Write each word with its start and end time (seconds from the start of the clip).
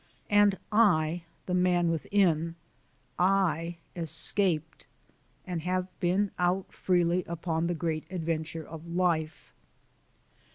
And 0.31 0.57
I 0.71 1.25
the 1.45 1.53
man 1.53 1.91
within 1.91 2.55
I 3.19 3.77
escaped, 3.95 4.87
and 5.45 5.61
have 5.61 5.85
been 5.99 6.31
out 6.39 6.73
freely 6.73 7.23
upon 7.27 7.67
the 7.67 7.75
great 7.75 8.05
adventure 8.09 8.67
of 8.67 8.87
life. 8.87 9.53